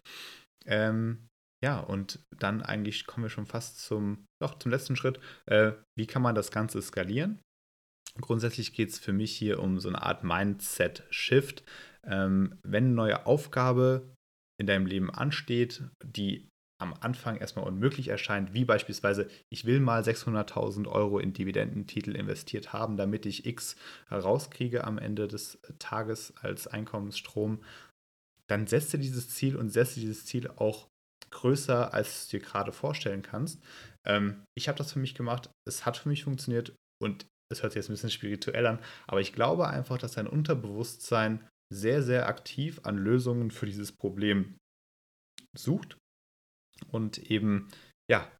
[0.67, 1.29] Ähm,
[1.63, 5.21] ja, und dann eigentlich kommen wir schon fast zum, doch, zum letzten Schritt.
[5.47, 7.41] Äh, wie kann man das Ganze skalieren?
[8.20, 11.64] Grundsätzlich geht es für mich hier um so eine Art Mindset-Shift.
[12.05, 14.14] Ähm, wenn eine neue Aufgabe
[14.61, 16.48] in deinem Leben ansteht, die
[16.83, 22.72] am Anfang erstmal unmöglich erscheint, wie beispielsweise, ich will mal 600.000 Euro in Dividendentitel investiert
[22.72, 23.77] haben, damit ich X
[24.09, 27.62] herauskriege am Ende des Tages als Einkommensstrom,
[28.48, 30.88] dann setze dieses Ziel und setze dieses Ziel auch
[31.31, 33.62] größer, als du dir gerade vorstellen kannst.
[34.05, 37.73] Ähm, ich habe das für mich gemacht, es hat für mich funktioniert und das hört
[37.73, 42.27] sich jetzt ein bisschen spirituell an, aber ich glaube einfach, dass dein Unterbewusstsein sehr, sehr
[42.27, 44.59] aktiv an Lösungen für dieses Problem
[45.57, 45.97] sucht
[46.88, 47.69] und eben,
[48.11, 48.31] ja,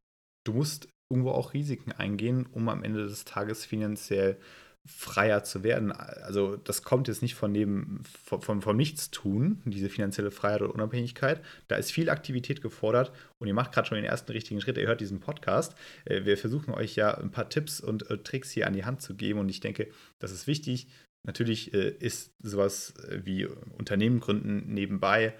[0.45, 4.39] du musst irgendwo auch Risiken eingehen, um am Ende des Tages finanziell
[4.85, 5.91] freier zu werden.
[5.93, 10.73] Also das kommt jetzt nicht von neben von, von, von Nichtstun, diese finanzielle Freiheit oder
[10.73, 11.41] Unabhängigkeit.
[11.69, 14.77] Da ist viel Aktivität gefordert und ihr macht gerade schon den ersten richtigen Schritt.
[14.77, 15.75] Ihr hört diesen Podcast.
[16.05, 19.01] Äh, wir versuchen euch ja ein paar Tipps und äh, Tricks hier an die Hand
[19.01, 19.87] zu geben und ich denke,
[20.19, 20.87] das ist wichtig.
[21.25, 25.33] Natürlich äh, ist sowas wie Unternehmen gründen nebenbei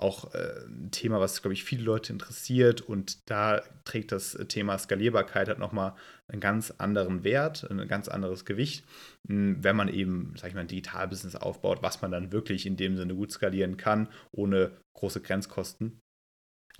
[0.00, 2.80] auch äh, ein Thema, was, glaube ich, viele Leute interessiert.
[2.80, 5.94] Und da trägt das Thema Skalierbarkeit halt nochmal
[6.28, 8.84] einen ganz anderen Wert, ein ganz anderes Gewicht,
[9.28, 12.76] hm, wenn man eben, sag ich mal, ein Digitalbusiness aufbaut, was man dann wirklich in
[12.76, 16.00] dem Sinne gut skalieren kann, ohne große Grenzkosten.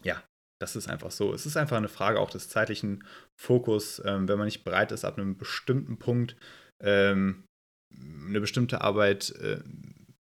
[0.02, 0.22] Ja,
[0.60, 1.32] das ist einfach so.
[1.32, 3.04] Es ist einfach eine Frage auch des zeitlichen
[3.38, 4.00] Fokus.
[4.04, 6.36] Ähm, wenn man nicht bereit ist, ab einem bestimmten Punkt
[6.82, 7.44] ähm,
[7.92, 9.60] eine bestimmte Arbeit äh,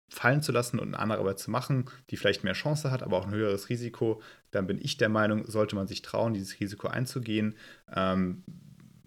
[0.10, 3.18] fallen zu lassen und eine andere Arbeit zu machen, die vielleicht mehr Chance hat, aber
[3.18, 6.88] auch ein höheres Risiko, dann bin ich der Meinung, sollte man sich trauen, dieses Risiko
[6.88, 7.58] einzugehen,
[7.94, 8.44] ähm,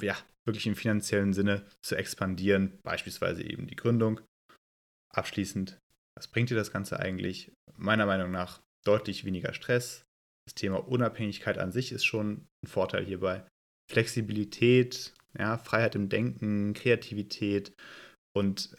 [0.01, 4.21] ja, wirklich im finanziellen Sinne zu expandieren, beispielsweise eben die Gründung.
[5.13, 5.79] Abschließend,
[6.17, 7.53] was bringt dir das Ganze eigentlich?
[7.77, 10.05] Meiner Meinung nach deutlich weniger Stress.
[10.47, 13.47] Das Thema Unabhängigkeit an sich ist schon ein Vorteil hierbei.
[13.91, 17.73] Flexibilität, ja, Freiheit im Denken, Kreativität
[18.35, 18.77] und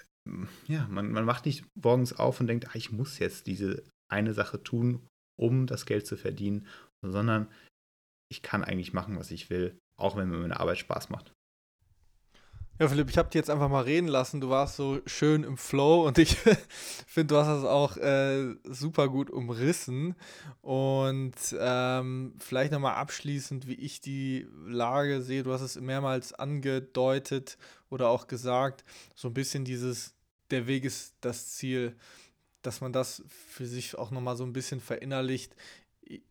[0.67, 4.33] ja, man, man wacht nicht morgens auf und denkt, ah, ich muss jetzt diese eine
[4.33, 5.07] Sache tun,
[5.39, 6.67] um das Geld zu verdienen,
[7.01, 7.47] sondern
[8.29, 11.33] ich kann eigentlich machen, was ich will, auch wenn mir meine Arbeit Spaß macht.
[12.81, 14.41] Ja, Philipp, ich habe dich jetzt einfach mal reden lassen.
[14.41, 16.35] Du warst so schön im Flow und ich
[17.05, 20.15] finde, du hast das auch äh, super gut umrissen.
[20.61, 25.43] Und ähm, vielleicht nochmal abschließend, wie ich die Lage sehe.
[25.43, 27.59] Du hast es mehrmals angedeutet
[27.91, 30.15] oder auch gesagt, so ein bisschen dieses,
[30.49, 31.95] der Weg ist das Ziel,
[32.63, 35.55] dass man das für sich auch nochmal so ein bisschen verinnerlicht.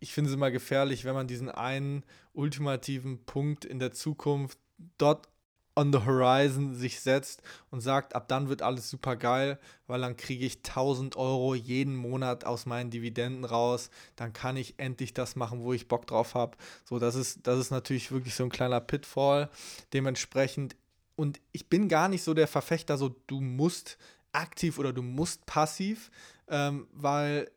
[0.00, 4.58] Ich finde es immer gefährlich, wenn man diesen einen ultimativen Punkt in der Zukunft
[4.98, 5.28] dort
[5.76, 10.16] on the horizon sich setzt und sagt, ab dann wird alles super geil, weil dann
[10.16, 15.36] kriege ich 1000 Euro jeden Monat aus meinen Dividenden raus, dann kann ich endlich das
[15.36, 16.56] machen, wo ich Bock drauf habe.
[16.84, 19.48] So, das ist, das ist natürlich wirklich so ein kleiner Pitfall.
[19.92, 20.76] Dementsprechend,
[21.20, 23.98] und ich bin gar nicht so der Verfechter, so du musst
[24.32, 26.10] aktiv oder du musst passiv,
[26.48, 27.50] ähm, weil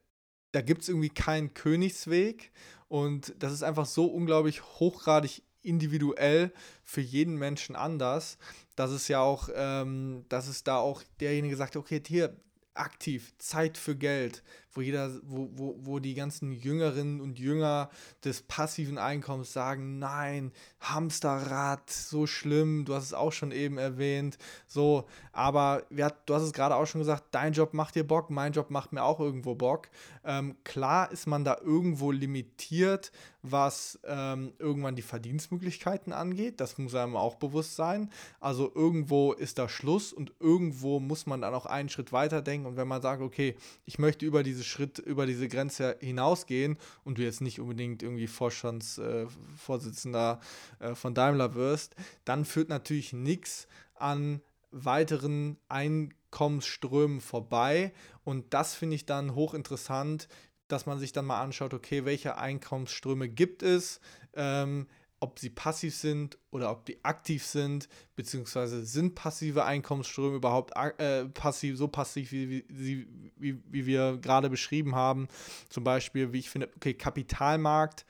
[0.51, 2.51] da gibt es irgendwie keinen Königsweg.
[2.89, 6.51] Und das ist einfach so unglaublich hochgradig individuell
[6.83, 8.37] für jeden Menschen anders,
[8.75, 12.35] dass es ja auch, ähm, dass es da auch derjenige sagt, okay, hier,
[12.73, 17.89] aktiv, Zeit für Geld, wo jeder, wo, wo, wo die ganzen Jüngerinnen und Jünger
[18.23, 24.37] des passiven Einkommens sagen, nein, Hamsterrad, so schlimm, du hast es auch schon eben erwähnt,
[24.67, 28.29] so, aber ja, du hast es gerade auch schon gesagt, dein Job macht dir Bock,
[28.29, 29.89] mein Job macht mir auch irgendwo Bock.
[30.25, 36.95] Ähm, klar ist man da irgendwo limitiert, was ähm, irgendwann die Verdienstmöglichkeiten angeht, das muss
[36.95, 38.09] einem auch bewusst sein.
[38.39, 42.67] Also irgendwo ist da Schluss und irgendwo muss man dann auch einen Schritt weiter denken
[42.67, 43.55] und wenn man sagt, okay,
[43.85, 48.27] ich möchte über diese Schritt, über diese Grenze hinausgehen und du jetzt nicht unbedingt irgendwie
[48.27, 50.39] Vorstandsvorsitzender
[50.79, 51.95] äh, äh, von Daimler wirst,
[52.25, 57.93] dann führt natürlich nichts an weiteren Einkommensströmen vorbei.
[58.23, 60.27] Und das finde ich dann hochinteressant,
[60.67, 63.99] dass man sich dann mal anschaut, okay, welche Einkommensströme gibt es,
[64.33, 64.87] ähm,
[65.23, 71.25] ob sie passiv sind oder ob die aktiv sind, beziehungsweise sind passive Einkommensströme überhaupt äh,
[71.25, 73.07] passiv, so passiv, wie, wie,
[73.37, 75.29] wie, wie wir gerade beschrieben haben.
[75.69, 78.05] Zum Beispiel, wie ich finde, okay, Kapitalmarkt,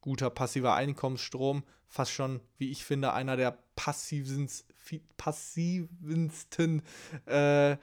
[0.00, 4.50] guter passiver Einkommensstrom, fast schon, wie ich finde, einer der passivsten,
[5.16, 6.82] passivsten
[7.26, 7.76] äh,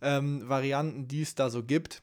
[0.00, 2.00] ähm, Varianten, die es da so gibt.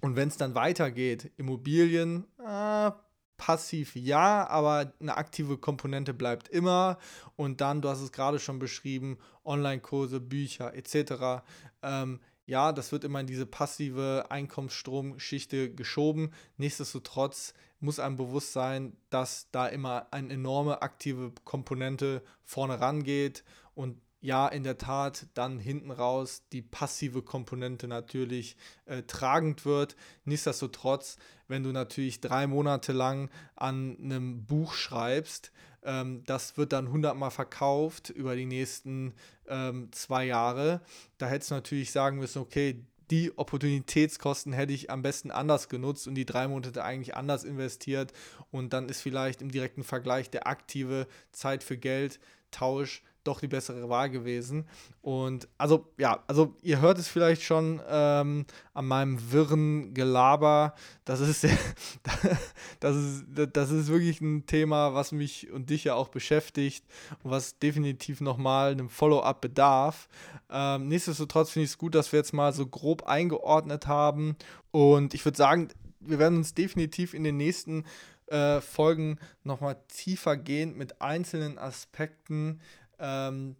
[0.00, 2.92] Und wenn es dann weitergeht, Immobilien, äh,
[3.36, 6.98] passiv ja, aber eine aktive Komponente bleibt immer.
[7.36, 11.42] Und dann, du hast es gerade schon beschrieben, Online-Kurse, Bücher etc.
[11.82, 16.32] Ähm, ja, das wird immer in diese passive Einkommensstromschichte geschoben.
[16.56, 23.44] Nichtsdestotrotz muss einem bewusst sein, dass da immer eine enorme aktive Komponente vorne rangeht
[23.74, 28.56] und ja, in der Tat dann hinten raus die passive Komponente natürlich
[28.86, 29.96] äh, tragend wird.
[30.24, 36.88] Nichtsdestotrotz, wenn du natürlich drei Monate lang an einem Buch schreibst, ähm, das wird dann
[36.88, 39.12] hundertmal verkauft über die nächsten
[39.46, 40.80] ähm, zwei Jahre.
[41.18, 46.08] Da hättest du natürlich sagen müssen, okay, die Opportunitätskosten hätte ich am besten anders genutzt
[46.08, 48.14] und die drei Monate eigentlich anders investiert.
[48.50, 53.48] Und dann ist vielleicht im direkten Vergleich der aktive Zeit für Geld Tausch doch die
[53.48, 54.66] bessere Wahl gewesen.
[55.02, 60.74] Und also, ja, also ihr hört es vielleicht schon ähm, an meinem wirren Gelaber.
[61.04, 61.44] Das ist,
[62.80, 66.84] das, ist, das ist wirklich ein Thema, was mich und dich ja auch beschäftigt
[67.22, 70.08] und was definitiv nochmal einem Follow-up bedarf.
[70.50, 74.36] Ähm, nichtsdestotrotz finde ich es gut, dass wir jetzt mal so grob eingeordnet haben.
[74.70, 75.68] Und ich würde sagen,
[76.00, 77.84] wir werden uns definitiv in den nächsten
[78.26, 82.60] äh, Folgen nochmal tiefer gehen mit einzelnen Aspekten
[82.98, 83.56] ähm,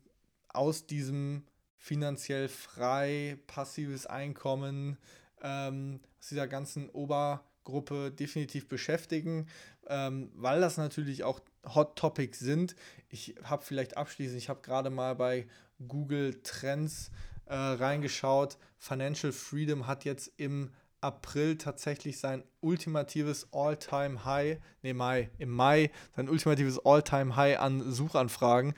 [0.48, 1.44] aus diesem
[1.76, 4.96] finanziell frei, passives Einkommen,
[5.42, 9.48] ähm, aus dieser ganzen Obergruppe definitiv beschäftigen,
[9.88, 11.40] ähm, weil das natürlich auch
[11.74, 12.74] Hot Topics sind.
[13.08, 15.46] Ich habe vielleicht abschließend, ich habe gerade mal bei
[15.86, 17.10] Google Trends
[17.46, 18.56] äh, reingeschaut.
[18.78, 20.70] Financial Freedom hat jetzt im
[21.00, 28.72] April tatsächlich sein ultimatives All-Time-High, nee, Mai, im Mai sein ultimatives All-Time-High an Suchanfragen.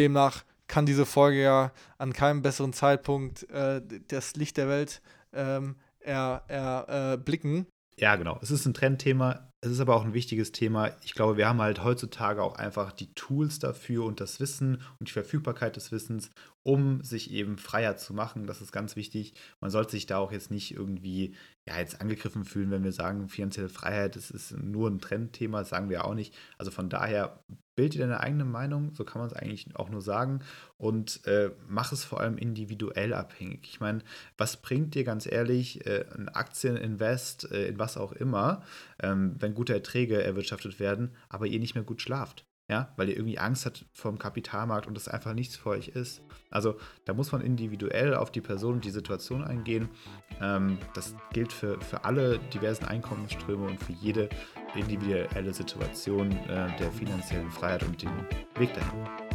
[0.00, 5.02] Demnach kann diese Folge ja an keinem besseren Zeitpunkt äh, das Licht der Welt
[5.34, 7.66] ähm, erblicken.
[7.98, 8.38] Er, äh, ja, genau.
[8.40, 9.50] Es ist ein Trendthema.
[9.60, 10.92] Es ist aber auch ein wichtiges Thema.
[11.04, 15.08] Ich glaube, wir haben halt heutzutage auch einfach die Tools dafür und das Wissen und
[15.08, 16.30] die Verfügbarkeit des Wissens,
[16.62, 18.46] um sich eben freier zu machen.
[18.46, 19.34] Das ist ganz wichtig.
[19.60, 21.34] Man sollte sich da auch jetzt nicht irgendwie
[21.66, 25.68] ja, jetzt angegriffen fühlen, wenn wir sagen, finanzielle Freiheit, das ist nur ein Trendthema, das
[25.70, 26.34] sagen wir auch nicht.
[26.58, 27.44] Also von daher
[27.76, 30.40] bild dir deine eigene Meinung, so kann man es eigentlich auch nur sagen,
[30.76, 33.60] und äh, mach es vor allem individuell abhängig.
[33.64, 34.00] Ich meine,
[34.36, 38.62] was bringt dir ganz ehrlich äh, ein Aktieninvest äh, in was auch immer,
[39.02, 42.44] ähm, wenn gute Erträge erwirtschaftet werden, aber ihr nicht mehr gut schlaft?
[42.70, 46.22] Ja, weil ihr irgendwie Angst habt vom Kapitalmarkt und das einfach nichts für euch ist.
[46.50, 49.88] Also da muss man individuell auf die Person und die Situation eingehen.
[50.40, 54.28] Ähm, das gilt für, für alle diversen Einkommensströme und für jede
[54.76, 58.12] individuelle Situation äh, der finanziellen Freiheit und den
[58.56, 59.29] Weg dahin.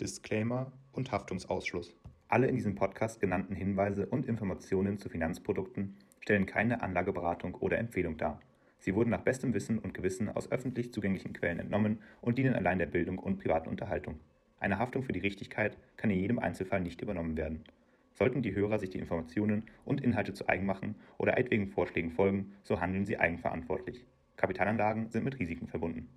[0.00, 1.94] Disclaimer und Haftungsausschluss.
[2.26, 8.16] Alle in diesem Podcast genannten Hinweise und Informationen zu Finanzprodukten stellen keine Anlageberatung oder Empfehlung
[8.16, 8.40] dar.
[8.78, 12.78] Sie wurden nach bestem Wissen und Gewissen aus öffentlich zugänglichen Quellen entnommen und dienen allein
[12.78, 14.18] der Bildung und privaten Unterhaltung.
[14.58, 17.64] Eine Haftung für die Richtigkeit kann in jedem Einzelfall nicht übernommen werden.
[18.14, 22.54] Sollten die Hörer sich die Informationen und Inhalte zu eigen machen oder etwaigen Vorschlägen folgen,
[22.62, 24.06] so handeln sie eigenverantwortlich.
[24.38, 26.08] Kapitalanlagen sind mit Risiken verbunden.